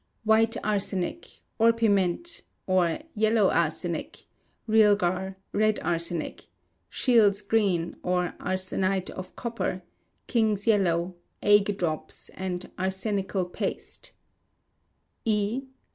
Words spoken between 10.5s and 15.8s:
yellow; ague drops_; and arsenical paste.) E.